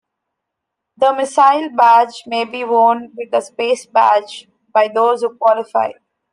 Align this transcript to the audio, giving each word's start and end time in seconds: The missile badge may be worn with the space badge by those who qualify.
The 0.97 1.13
missile 1.15 1.69
badge 1.75 2.23
may 2.25 2.43
be 2.45 2.63
worn 2.63 3.13
with 3.15 3.29
the 3.29 3.41
space 3.41 3.85
badge 3.85 4.49
by 4.73 4.87
those 4.87 5.21
who 5.21 5.37
qualify. 5.37 5.91